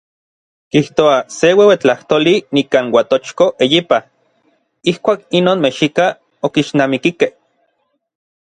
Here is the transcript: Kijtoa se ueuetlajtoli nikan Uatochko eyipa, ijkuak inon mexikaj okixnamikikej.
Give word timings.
Kijtoa 0.71 1.17
se 1.35 1.47
ueuetlajtoli 1.57 2.33
nikan 2.57 2.89
Uatochko 2.95 3.45
eyipa, 3.65 3.99
ijkuak 4.93 5.21
inon 5.41 5.59
mexikaj 5.67 6.11
okixnamikikej. 6.49 7.31